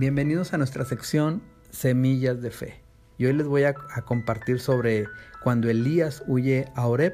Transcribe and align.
Bienvenidos 0.00 0.54
a 0.54 0.56
nuestra 0.56 0.86
sección 0.86 1.42
Semillas 1.68 2.40
de 2.40 2.50
Fe. 2.50 2.80
Y 3.18 3.26
hoy 3.26 3.34
les 3.34 3.46
voy 3.46 3.64
a, 3.64 3.74
compartir 3.74 4.58
sobre 4.58 5.04
cuando 5.42 5.68
Elías 5.68 6.22
huye 6.26 6.68
a 6.74 6.86
Oreb 6.86 7.12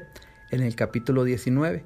en 0.51 0.61
el 0.61 0.73
capítulo 0.77 1.25
19. 1.25 1.83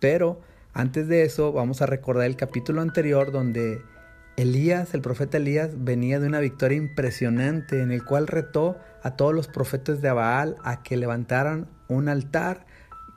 Pero 0.00 0.40
antes 0.72 1.08
de 1.08 1.24
eso 1.24 1.52
vamos 1.52 1.82
a 1.82 1.86
recordar 1.86 2.24
el 2.24 2.36
capítulo 2.36 2.80
anterior 2.80 3.32
donde 3.32 3.82
Elías, 4.38 4.94
el 4.94 5.02
profeta 5.02 5.36
Elías, 5.36 5.72
venía 5.76 6.18
de 6.20 6.28
una 6.28 6.40
victoria 6.40 6.78
impresionante 6.78 7.82
en 7.82 7.90
el 7.90 8.02
cual 8.02 8.26
retó 8.26 8.78
a 9.02 9.16
todos 9.16 9.34
los 9.34 9.46
profetas 9.46 10.00
de 10.00 10.10
Baal 10.10 10.56
a 10.64 10.82
que 10.82 10.96
levantaran 10.96 11.68
un 11.88 12.08
altar 12.08 12.64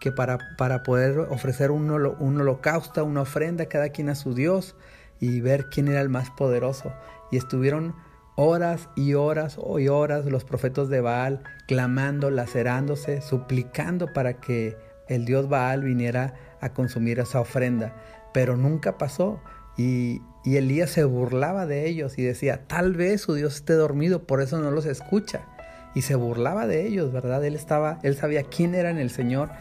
que 0.01 0.11
para, 0.11 0.39
para 0.57 0.83
poder 0.83 1.19
ofrecer 1.19 1.71
un, 1.71 1.89
un 1.89 2.41
holocausto, 2.41 3.05
una 3.05 3.21
ofrenda, 3.21 3.67
cada 3.67 3.87
quien 3.87 4.09
a 4.09 4.15
su 4.15 4.33
Dios 4.33 4.75
y 5.23 5.39
ver 5.39 5.69
quién 5.69 5.87
era 5.87 6.01
el 6.01 6.09
más 6.09 6.29
poderoso. 6.31 6.91
Y 7.31 7.37
estuvieron 7.37 7.95
horas 8.35 8.89
y 8.97 9.13
horas 9.13 9.57
y 9.79 9.87
horas 9.87 10.25
los 10.25 10.43
profetas 10.43 10.89
de 10.89 10.99
Baal 10.99 11.43
clamando, 11.65 12.29
lacerándose, 12.29 13.21
suplicando 13.21 14.11
para 14.11 14.41
que 14.41 14.75
el 15.07 15.23
dios 15.23 15.47
Baal 15.47 15.81
viniera 15.81 16.33
a 16.59 16.73
consumir 16.73 17.21
esa 17.21 17.39
ofrenda. 17.39 17.95
Pero 18.33 18.57
nunca 18.57 18.97
pasó. 18.97 19.39
Y, 19.77 20.21
y 20.43 20.57
Elías 20.57 20.89
se 20.89 21.05
burlaba 21.05 21.65
de 21.67 21.87
ellos 21.87 22.17
y 22.17 22.23
decía, 22.23 22.67
tal 22.67 22.97
vez 22.97 23.21
su 23.21 23.33
Dios 23.33 23.55
esté 23.55 23.75
dormido, 23.75 24.27
por 24.27 24.41
eso 24.41 24.59
no 24.59 24.71
los 24.71 24.85
escucha. 24.85 25.47
Y 25.95 26.01
se 26.01 26.15
burlaba 26.15 26.67
de 26.67 26.85
ellos, 26.85 27.13
¿verdad? 27.13 27.45
Él 27.45 27.55
estaba, 27.55 27.97
él 28.03 28.17
sabía 28.17 28.43
quién 28.43 28.75
era 28.75 28.89
en 28.89 28.97
el 28.97 29.09
Señor. 29.09 29.51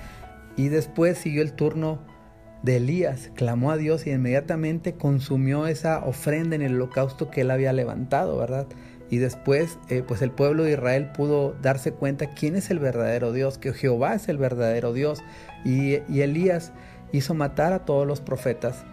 Y 0.56 0.70
después 0.70 1.18
siguió 1.18 1.40
el 1.40 1.52
turno 1.52 2.00
de 2.62 2.76
Elías, 2.76 3.30
clamó 3.34 3.70
a 3.70 3.76
Dios 3.76 4.06
y 4.06 4.10
inmediatamente 4.10 4.94
consumió 4.94 5.66
esa 5.66 6.04
ofrenda 6.04 6.56
en 6.56 6.62
el 6.62 6.76
holocausto 6.76 7.30
que 7.30 7.42
él 7.42 7.50
había 7.50 7.72
levantado, 7.72 8.38
¿verdad? 8.38 8.66
Y 9.10 9.18
después, 9.18 9.78
eh, 9.90 10.02
pues 10.06 10.22
el 10.22 10.30
pueblo 10.30 10.62
de 10.62 10.72
Israel 10.72 11.10
pudo 11.12 11.54
darse 11.60 11.92
cuenta 11.92 12.28
quién 12.28 12.56
es 12.56 12.70
el 12.70 12.78
verdadero 12.78 13.32
Dios, 13.32 13.58
que 13.58 13.74
Jehová 13.74 14.14
es 14.14 14.28
el 14.28 14.38
verdadero 14.38 14.94
Dios. 14.94 15.22
Y, 15.66 15.96
Elías 16.18 16.72
hizo 17.12 17.34
matar 17.34 17.74
a 17.74 17.84
todos 17.84 18.06
los 18.06 18.22
profetas 18.22 18.84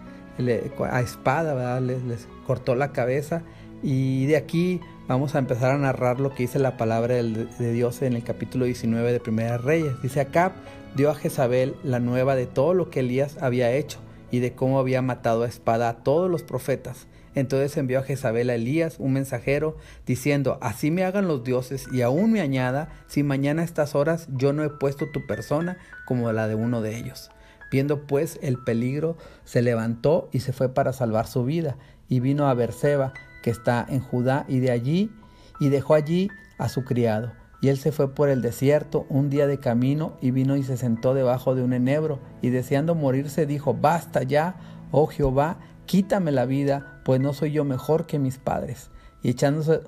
a 0.90 1.00
espada, 1.00 1.54
¿verdad? 1.54 1.80
Les, 1.80 2.02
les, 2.02 2.28
cortó 2.46 2.74
la 2.74 2.92
cabeza. 2.92 3.42
Y 3.82 4.26
de 4.26 4.36
aquí 4.36 4.80
vamos 5.10 5.34
a 5.34 5.40
empezar 5.40 5.72
a 5.72 5.78
narrar 5.78 6.20
lo 6.20 6.32
que 6.32 6.44
dice 6.44 6.60
la 6.60 6.76
palabra 6.76 7.16
de 7.16 7.72
Dios 7.72 8.00
en 8.02 8.12
el 8.12 8.22
capítulo 8.22 8.64
19 8.66 9.10
de 9.10 9.18
Primera 9.18 9.58
Reyes. 9.58 10.00
Dice 10.02 10.20
acá, 10.20 10.52
dio 10.94 11.10
a 11.10 11.16
Jezabel 11.16 11.74
la 11.82 11.98
nueva 11.98 12.36
de 12.36 12.46
todo 12.46 12.74
lo 12.74 12.90
que 12.90 13.00
Elías 13.00 13.36
había 13.42 13.72
hecho 13.72 13.98
y 14.30 14.38
de 14.38 14.52
cómo 14.52 14.78
había 14.78 15.02
matado 15.02 15.42
a 15.42 15.48
espada 15.48 15.88
a 15.88 16.04
todos 16.04 16.30
los 16.30 16.44
profetas. 16.44 17.08
Entonces 17.34 17.76
envió 17.76 17.98
a 17.98 18.02
Jezabel 18.04 18.50
a 18.50 18.54
Elías, 18.54 19.00
un 19.00 19.14
mensajero, 19.14 19.76
diciendo, 20.06 20.58
Así 20.60 20.92
me 20.92 21.02
hagan 21.02 21.26
los 21.26 21.42
dioses 21.42 21.88
y 21.92 22.02
aún 22.02 22.30
me 22.30 22.40
añada, 22.40 22.90
si 23.08 23.24
mañana 23.24 23.62
a 23.62 23.64
estas 23.64 23.96
horas 23.96 24.28
yo 24.30 24.52
no 24.52 24.62
he 24.62 24.70
puesto 24.70 25.10
tu 25.10 25.26
persona 25.26 25.76
como 26.06 26.30
la 26.30 26.46
de 26.46 26.54
uno 26.54 26.82
de 26.82 26.96
ellos. 26.96 27.32
Viendo 27.72 28.06
pues 28.06 28.38
el 28.42 28.62
peligro, 28.62 29.16
se 29.42 29.60
levantó 29.60 30.28
y 30.30 30.38
se 30.38 30.52
fue 30.52 30.72
para 30.72 30.92
salvar 30.92 31.26
su 31.26 31.44
vida, 31.44 31.78
y 32.08 32.20
vino 32.20 32.48
a 32.48 32.54
Berseba, 32.54 33.12
que 33.42 33.50
está 33.50 33.84
en 33.88 34.00
Judá, 34.00 34.44
y 34.48 34.60
de 34.60 34.70
allí, 34.70 35.10
y 35.58 35.68
dejó 35.68 35.94
allí 35.94 36.30
a 36.58 36.68
su 36.68 36.84
criado. 36.84 37.32
Y 37.60 37.68
él 37.68 37.76
se 37.76 37.92
fue 37.92 38.14
por 38.14 38.30
el 38.30 38.40
desierto 38.40 39.06
un 39.10 39.28
día 39.28 39.46
de 39.46 39.58
camino 39.58 40.16
y 40.22 40.30
vino 40.30 40.56
y 40.56 40.62
se 40.62 40.78
sentó 40.78 41.12
debajo 41.12 41.54
de 41.54 41.62
un 41.62 41.74
enebro 41.74 42.18
y 42.40 42.48
deseando 42.48 42.94
morirse 42.94 43.44
dijo, 43.44 43.74
basta 43.74 44.22
ya, 44.22 44.56
oh 44.92 45.06
Jehová, 45.06 45.58
quítame 45.84 46.32
la 46.32 46.46
vida, 46.46 47.02
pues 47.04 47.20
no 47.20 47.34
soy 47.34 47.52
yo 47.52 47.64
mejor 47.64 48.06
que 48.06 48.18
mis 48.18 48.38
padres. 48.38 48.90
Y 49.22 49.30
echándose, 49.30 49.82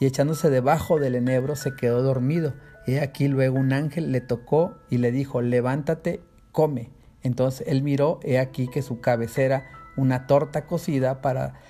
y 0.00 0.06
echándose 0.06 0.48
debajo 0.48 0.98
del 0.98 1.14
enebro 1.14 1.56
se 1.56 1.74
quedó 1.74 2.02
dormido. 2.02 2.54
Y 2.86 2.96
aquí 2.96 3.28
luego 3.28 3.58
un 3.58 3.74
ángel 3.74 4.12
le 4.12 4.22
tocó 4.22 4.76
y 4.88 4.96
le 4.96 5.12
dijo, 5.12 5.42
levántate, 5.42 6.22
come. 6.52 6.90
Entonces 7.22 7.66
él 7.68 7.82
miró, 7.82 8.18
he 8.22 8.38
aquí 8.38 8.66
que 8.68 8.80
su 8.80 9.00
cabecera, 9.00 9.66
una 9.98 10.26
torta 10.26 10.66
cocida 10.66 11.20
para 11.20 11.60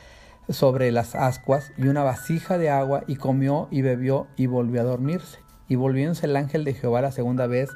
sobre 0.50 0.91
las 0.93 1.15
ascuas 1.15 1.72
y 1.77 1.88
una 1.88 2.03
vasija 2.03 2.59
de 2.59 2.71
agua 2.71 3.05
y 3.06 3.16
comió 3.16 3.69
y 3.71 3.83
bebió 3.83 4.27
y 4.37 4.47
volvió 4.47 4.81
a 4.81 4.84
dormirse. 4.84 5.41
Y 5.69 5.77
volviéndose 5.77 6.27
el 6.27 6.37
ángel 6.37 6.65
de 6.65 6.75
Jehová 6.75 7.00
la 7.00 7.12
segunda 7.12 7.47
vez, 7.47 7.71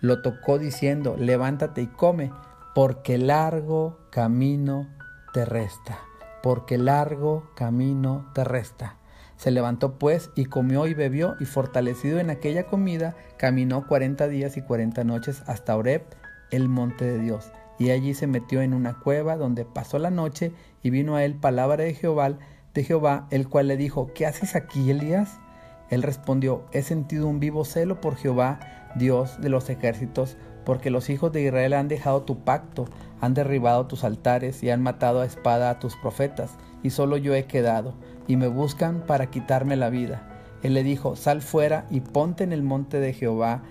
lo 0.00 0.22
tocó 0.22 0.58
diciendo, 0.58 1.16
levántate 1.18 1.82
y 1.82 1.86
come, 1.86 2.30
porque 2.74 3.18
largo 3.18 3.98
camino 4.10 4.88
te 5.32 5.44
resta, 5.44 5.98
porque 6.42 6.78
largo 6.78 7.50
camino 7.56 8.30
te 8.34 8.44
resta. 8.44 8.96
Se 9.36 9.50
levantó 9.50 9.98
pues 9.98 10.30
y 10.34 10.46
comió 10.46 10.86
y 10.86 10.94
bebió 10.94 11.36
y 11.40 11.44
fortalecido 11.44 12.18
en 12.18 12.30
aquella 12.30 12.66
comida, 12.66 13.16
caminó 13.38 13.86
cuarenta 13.86 14.28
días 14.28 14.56
y 14.56 14.62
cuarenta 14.62 15.04
noches 15.04 15.42
hasta 15.46 15.76
Oreb, 15.76 16.02
el 16.50 16.68
monte 16.68 17.04
de 17.04 17.18
Dios 17.18 17.52
y 17.78 17.90
allí 17.90 18.14
se 18.14 18.26
metió 18.26 18.60
en 18.62 18.74
una 18.74 18.94
cueva 18.94 19.36
donde 19.36 19.64
pasó 19.64 19.98
la 19.98 20.10
noche 20.10 20.52
y 20.82 20.90
vino 20.90 21.16
a 21.16 21.24
él 21.24 21.34
palabra 21.34 21.84
de 21.84 21.94
Jehová, 21.94 22.38
de 22.74 22.84
Jehová, 22.84 23.26
el 23.30 23.48
cual 23.48 23.68
le 23.68 23.76
dijo, 23.76 24.12
¿qué 24.14 24.26
haces 24.26 24.56
aquí, 24.56 24.90
Elías? 24.90 25.38
Él 25.90 26.02
respondió, 26.02 26.64
he 26.72 26.82
sentido 26.82 27.26
un 27.28 27.40
vivo 27.40 27.64
celo 27.64 28.00
por 28.00 28.16
Jehová, 28.16 28.60
Dios 28.96 29.40
de 29.40 29.48
los 29.48 29.70
ejércitos, 29.70 30.36
porque 30.64 30.90
los 30.90 31.08
hijos 31.08 31.32
de 31.32 31.42
Israel 31.42 31.72
han 31.72 31.88
dejado 31.88 32.22
tu 32.22 32.40
pacto, 32.44 32.86
han 33.20 33.32
derribado 33.32 33.86
tus 33.86 34.04
altares 34.04 34.62
y 34.62 34.70
han 34.70 34.82
matado 34.82 35.20
a 35.20 35.26
espada 35.26 35.70
a 35.70 35.78
tus 35.78 35.96
profetas, 35.96 36.56
y 36.82 36.90
solo 36.90 37.16
yo 37.16 37.34
he 37.34 37.44
quedado, 37.44 37.94
y 38.26 38.36
me 38.36 38.48
buscan 38.48 39.04
para 39.06 39.30
quitarme 39.30 39.76
la 39.76 39.88
vida. 39.88 40.28
Él 40.62 40.74
le 40.74 40.82
dijo, 40.82 41.16
sal 41.16 41.40
fuera 41.40 41.86
y 41.90 42.00
ponte 42.00 42.44
en 42.44 42.52
el 42.52 42.62
monte 42.62 43.00
de 43.00 43.12
Jehová, 43.12 43.62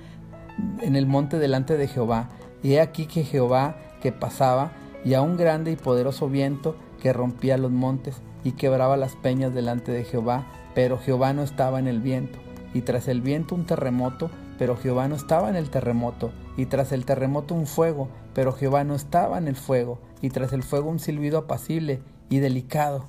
en 0.82 0.96
el 0.96 1.06
monte 1.06 1.38
delante 1.38 1.78
de 1.78 1.88
Jehová. 1.88 2.30
Y 2.64 2.74
he 2.74 2.82
aquí 2.82 3.06
que 3.06 3.24
Jehová 3.24 3.76
que 4.02 4.12
pasaba, 4.12 4.72
y 5.04 5.14
a 5.14 5.22
un 5.22 5.38
grande 5.38 5.72
y 5.72 5.76
poderoso 5.76 6.28
viento 6.30 6.76
que 7.02 7.14
rompía 7.14 7.58
los 7.58 7.72
montes 7.72 8.22
y 8.44 8.54
quebraba 8.54 8.98
las 8.98 9.16
peñas 9.16 9.54
delante 9.54 9.92
de 9.92 10.04
Jehová, 10.04 10.48
pero 10.76 10.98
Jehová 10.98 11.34
no 11.34 11.44
estaba 11.44 11.80
en 11.80 11.88
el 11.88 12.02
viento. 12.02 12.40
Y 12.74 12.82
tras 12.82 13.08
el 13.08 13.22
viento 13.22 13.56
un 13.56 13.66
terremoto, 13.66 14.30
pero 14.58 14.76
Jehová 14.76 15.08
no 15.08 15.16
estaba 15.16 15.50
en 15.50 15.56
el 15.56 15.70
terremoto. 15.70 16.32
Y 16.58 16.66
tras 16.66 16.92
el 16.92 17.06
terremoto 17.06 17.54
un 17.56 17.68
fuego, 17.68 18.10
pero 18.34 18.52
Jehová 18.52 18.84
no 18.84 18.96
estaba 18.96 19.38
en 19.38 19.48
el 19.48 19.56
fuego. 19.56 20.00
Y 20.22 20.30
tras 20.30 20.54
el 20.54 20.64
fuego 20.64 20.90
un 20.90 21.00
silbido 21.00 21.40
apacible 21.40 22.02
y 22.30 22.40
delicado. 22.40 23.08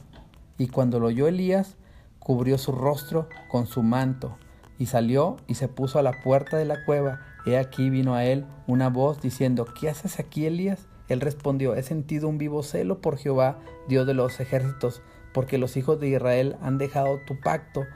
Y 0.57 0.69
cuando 0.69 1.01
lo 1.01 1.07
oyó 1.09 1.29
Elías, 1.29 1.77
cubrió 2.19 2.59
su 2.59 2.73
rostro 2.73 3.29
con 3.49 3.67
su 3.67 3.83
manto, 3.83 4.37
y 4.79 4.87
salió 4.87 5.37
y 5.47 5.55
se 5.55 5.69
puso 5.69 5.99
a 5.99 6.03
la 6.03 6.13
puerta 6.23 6.57
de 6.57 6.65
la 6.65 6.85
cueva, 6.85 7.21
He 7.49 7.57
aquí 7.57 7.89
vino 7.89 8.15
a 8.15 8.25
él 8.25 8.45
una 8.67 8.91
voz 8.91 9.23
diciendo, 9.23 9.65
¿qué 9.65 9.89
haces 9.89 10.21
aquí, 10.21 10.45
Elías? 10.45 10.87
Él 11.09 11.23
respondió, 11.23 11.75
he 11.75 11.83
sentido 11.83 12.29
un 12.29 12.37
vivo 12.37 12.63
celo 12.63 13.01
por 13.01 13.17
Jehová, 13.17 13.59
Dios 13.89 14.07
de 14.07 14.13
los 14.13 14.39
ejércitos, 14.39 15.01
porque 15.33 15.57
los 15.57 15.79
hijos 15.79 15.99
de 15.99 16.09
Israel 16.09 16.57
han 16.61 16.77
dejado 16.77 17.21
tu 17.27 17.41
pacto, 17.41 17.87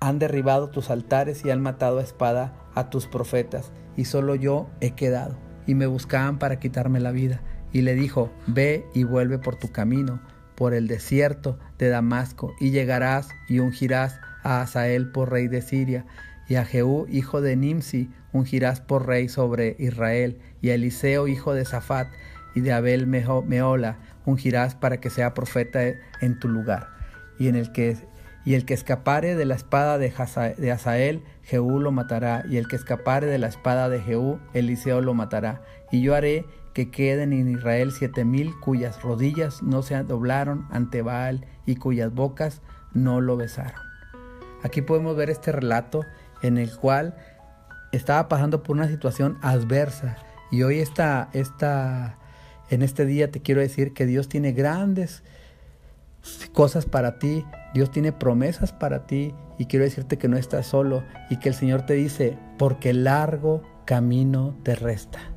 han 0.00 0.18
derribado 0.18 0.70
tus 0.70 0.90
altares 0.90 1.44
y 1.44 1.50
han 1.50 1.62
matado 1.62 2.00
a 2.00 2.02
espada 2.02 2.52
a 2.74 2.90
tus 2.90 3.06
profetas, 3.06 3.70
y 3.96 4.06
solo 4.06 4.34
yo 4.34 4.68
he 4.80 4.90
quedado, 4.96 5.36
y 5.68 5.76
me 5.76 5.86
buscaban 5.86 6.40
para 6.40 6.58
quitarme 6.58 6.98
la 6.98 7.12
vida. 7.12 7.40
Y 7.72 7.82
le 7.82 7.94
dijo, 7.94 8.32
ve 8.48 8.84
y 8.92 9.04
vuelve 9.04 9.38
por 9.38 9.54
tu 9.54 9.70
camino, 9.70 10.20
por 10.56 10.74
el 10.74 10.88
desierto 10.88 11.60
de 11.78 11.90
Damasco, 11.90 12.54
y 12.58 12.72
llegarás 12.72 13.28
y 13.48 13.60
ungirás 13.60 14.18
a 14.42 14.62
Asael 14.62 15.12
por 15.12 15.30
rey 15.30 15.46
de 15.46 15.62
Siria 15.62 16.04
y 16.52 16.56
a 16.56 16.66
Jehú, 16.66 17.06
hijo 17.08 17.40
de 17.40 17.56
Nimsi, 17.56 18.10
ungirás 18.34 18.82
por 18.82 19.06
rey 19.06 19.30
sobre 19.30 19.74
Israel, 19.78 20.38
y 20.60 20.68
a 20.68 20.74
Eliseo, 20.74 21.26
hijo 21.26 21.54
de 21.54 21.64
Safat, 21.64 22.08
y 22.54 22.60
de 22.60 22.74
Abel 22.74 23.06
Meola, 23.06 23.96
ungirás 24.26 24.74
para 24.74 25.00
que 25.00 25.08
sea 25.08 25.32
profeta 25.32 25.80
en 26.20 26.38
tu 26.38 26.48
lugar. 26.50 26.90
Y, 27.38 27.48
en 27.48 27.56
el 27.56 27.72
que, 27.72 27.96
el 28.44 28.66
que 28.66 28.74
escapare 28.74 29.34
de 29.34 29.46
la 29.46 29.54
espada 29.54 29.96
de, 29.96 30.12
de 30.58 30.70
Asael, 30.70 31.22
Jehú 31.42 31.80
lo 31.80 31.90
matará, 31.90 32.44
y 32.46 32.58
el 32.58 32.68
que 32.68 32.76
escapare 32.76 33.28
de 33.28 33.38
la 33.38 33.46
espada 33.46 33.88
de 33.88 34.02
Jehú, 34.02 34.38
Eliseo 34.52 35.00
lo 35.00 35.14
matará. 35.14 35.62
Y 35.90 36.02
yo 36.02 36.14
haré 36.14 36.44
que 36.74 36.90
queden 36.90 37.32
en 37.32 37.48
Israel 37.48 37.92
siete 37.92 38.26
mil 38.26 38.52
cuyas 38.60 39.00
rodillas 39.00 39.62
no 39.62 39.80
se 39.80 40.02
doblaron 40.02 40.66
ante 40.70 41.00
Baal 41.00 41.46
y 41.64 41.76
cuyas 41.76 42.12
bocas 42.12 42.60
no 42.92 43.22
lo 43.22 43.38
besaron. 43.38 43.80
Aquí 44.62 44.82
podemos 44.82 45.16
ver 45.16 45.30
este 45.30 45.50
relato 45.50 46.04
en 46.42 46.58
el 46.58 46.76
cual 46.76 47.14
estaba 47.92 48.28
pasando 48.28 48.62
por 48.62 48.76
una 48.76 48.88
situación 48.88 49.38
adversa. 49.42 50.16
Y 50.50 50.62
hoy 50.62 50.80
está, 50.80 51.28
está, 51.32 52.18
en 52.70 52.82
este 52.82 53.06
día 53.06 53.30
te 53.30 53.40
quiero 53.40 53.60
decir 53.60 53.92
que 53.92 54.06
Dios 54.06 54.28
tiene 54.28 54.52
grandes 54.52 55.22
cosas 56.52 56.86
para 56.86 57.18
ti, 57.18 57.44
Dios 57.74 57.90
tiene 57.90 58.12
promesas 58.12 58.72
para 58.72 59.06
ti 59.06 59.34
y 59.58 59.66
quiero 59.66 59.84
decirte 59.84 60.18
que 60.18 60.28
no 60.28 60.36
estás 60.36 60.66
solo 60.66 61.02
y 61.30 61.38
que 61.38 61.48
el 61.48 61.54
Señor 61.54 61.82
te 61.82 61.94
dice, 61.94 62.38
porque 62.58 62.92
largo 62.92 63.62
camino 63.86 64.56
te 64.62 64.74
resta. 64.74 65.31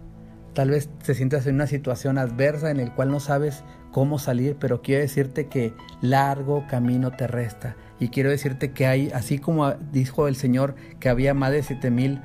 Tal 0.56 0.70
vez 0.70 0.90
te 1.06 1.14
sientas 1.14 1.46
en 1.48 1.56
una 1.56 1.68
situación 1.68 2.18
adversa 2.18 2.72
en 2.72 2.80
el 2.80 2.94
cual 2.94 3.12
no 3.12 3.20
sabes 3.20 3.66
cómo 3.92 4.20
salir, 4.20 4.56
pero 4.58 4.82
quiero 4.82 5.02
decirte 5.02 5.48
que 5.48 5.74
largo 6.00 6.66
camino 6.70 7.12
te 7.12 7.28
resta. 7.28 7.76
Y 8.00 8.08
quiero 8.08 8.30
decirte 8.30 8.72
que 8.72 8.88
hay, 8.88 9.12
así 9.14 9.38
como 9.38 9.74
dijo 9.74 10.30
el 10.30 10.38
Señor, 10.38 10.76
que 11.02 11.10
había 11.10 11.34
más 11.34 11.52
de 11.52 11.62
siete 11.62 11.92
mil 11.92 12.22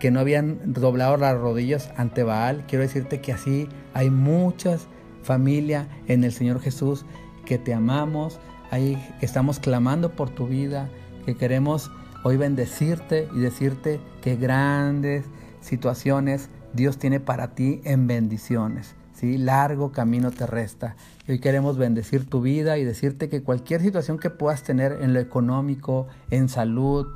que 0.00 0.10
no 0.10 0.18
habían 0.18 0.72
doblado 0.72 1.16
las 1.16 1.36
rodillas 1.36 1.92
ante 1.96 2.24
Baal, 2.24 2.64
quiero 2.66 2.82
decirte 2.82 3.20
que 3.20 3.32
así 3.32 3.68
hay 3.94 4.10
muchas 4.10 4.88
familias 5.22 5.86
en 6.08 6.24
el 6.24 6.32
Señor 6.32 6.60
Jesús 6.60 7.04
que 7.46 7.58
te 7.58 7.74
amamos, 7.74 8.40
ahí 8.70 9.00
estamos 9.20 9.60
clamando 9.60 10.12
por 10.12 10.30
tu 10.30 10.46
vida, 10.46 10.88
que 11.26 11.36
queremos 11.36 11.90
hoy 12.24 12.36
bendecirte 12.36 13.28
y 13.34 13.38
decirte 13.38 14.00
que 14.20 14.36
grandes 14.36 15.24
situaciones 15.60 16.48
Dios 16.72 16.98
tiene 16.98 17.20
para 17.20 17.54
ti 17.54 17.80
en 17.84 18.06
bendiciones. 18.06 18.94
¿sí? 19.14 19.38
Largo 19.38 19.92
camino 19.92 20.30
te 20.30 20.46
resta. 20.46 20.96
hoy 21.28 21.38
queremos 21.40 21.76
bendecir 21.76 22.28
tu 22.28 22.40
vida 22.40 22.78
y 22.78 22.84
decirte 22.84 23.28
que 23.28 23.42
cualquier 23.42 23.80
situación 23.80 24.18
que 24.18 24.30
puedas 24.30 24.62
tener 24.62 24.98
en 25.00 25.12
lo 25.14 25.20
económico, 25.20 26.06
en 26.30 26.48
salud, 26.48 27.06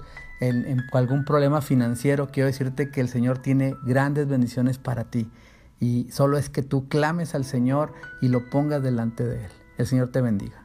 en, 0.40 0.66
en 0.66 0.82
algún 0.93 1.25
problema 1.25 1.60
financiero, 1.60 2.28
quiero 2.32 2.49
decirte 2.49 2.90
que 2.90 3.00
el 3.00 3.08
Señor 3.08 3.38
tiene 3.38 3.76
grandes 3.84 4.26
bendiciones 4.26 4.78
para 4.78 5.04
ti. 5.04 5.31
Y 5.81 6.08
solo 6.10 6.38
es 6.38 6.49
que 6.49 6.62
tú 6.62 6.88
clames 6.88 7.34
al 7.34 7.44
Señor 7.44 7.93
y 8.20 8.28
lo 8.28 8.50
pongas 8.50 8.82
delante 8.82 9.25
de 9.25 9.44
Él. 9.44 9.52
El 9.78 9.87
Señor 9.87 10.08
te 10.10 10.20
bendiga. 10.20 10.62